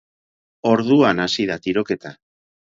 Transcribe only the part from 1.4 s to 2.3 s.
da tiroketa.